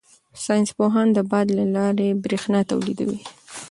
ساینس 0.43 0.69
پوهان 0.77 1.07
د 1.13 1.17
باد 1.31 1.47
له 1.57 1.65
لارې 1.75 2.17
بریښنا 2.23 2.61
تولیدوي. 2.71 3.19